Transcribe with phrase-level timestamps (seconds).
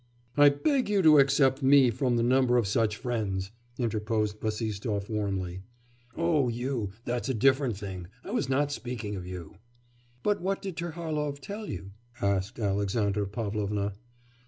[0.35, 5.61] 'I beg you to except me from the number of such friends!' interposed Bassistoff warmly.
[6.17, 8.07] 'Oh, you that's a different thing!
[8.23, 9.57] I was not speaking of you.'
[10.23, 13.93] 'But what did Terlahov tell you?' asked Alexandra Pavlovna.